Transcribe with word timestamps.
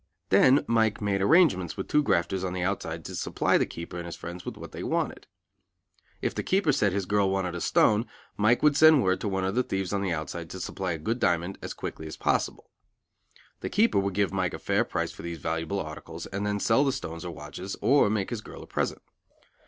Then 0.29 0.63
Mike 0.65 0.99
made 0.99 1.21
arrangements 1.21 1.77
with 1.77 1.87
two 1.87 2.01
grafters 2.01 2.43
on 2.43 2.53
the 2.53 2.63
outside 2.63 3.05
to 3.05 3.13
supply 3.13 3.59
the 3.59 3.67
keeper 3.67 3.97
and 3.97 4.05
his 4.07 4.15
friends 4.15 4.43
with 4.43 4.57
what 4.57 4.71
they 4.71 4.81
wanted. 4.81 5.27
If 6.23 6.33
the 6.33 6.41
keeper 6.41 6.71
said 6.71 6.91
his 6.91 7.05
girl 7.05 7.29
wanted 7.29 7.53
a 7.53 7.61
stone, 7.61 8.07
Mike 8.35 8.63
would 8.63 8.75
send 8.75 9.03
word 9.03 9.21
to 9.21 9.27
one 9.27 9.45
of 9.45 9.53
the 9.53 9.61
thieves 9.61 9.93
on 9.93 10.01
the 10.01 10.11
outside 10.11 10.49
to 10.49 10.59
supply 10.59 10.93
a 10.93 10.97
good 10.97 11.19
diamond 11.19 11.59
as 11.61 11.75
quickly 11.75 12.07
as 12.07 12.17
possible. 12.17 12.71
The 13.59 13.69
keeper 13.69 13.99
would 13.99 14.15
give 14.15 14.33
Mike 14.33 14.55
a 14.55 14.57
fair 14.57 14.83
price 14.83 15.11
for 15.11 15.21
these 15.21 15.37
valuable 15.37 15.79
articles 15.79 16.25
and 16.25 16.47
then 16.47 16.59
sell 16.59 16.83
the 16.83 16.91
stones 16.91 17.23
or 17.23 17.31
watches, 17.31 17.75
or 17.79 18.09
make 18.09 18.31
his 18.31 18.41
girl 18.41 18.63
a 18.63 18.65
present. 18.65 19.03